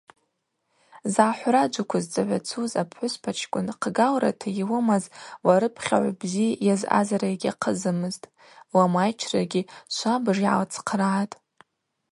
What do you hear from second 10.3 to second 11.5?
йгӏалцхърагӏатӏ.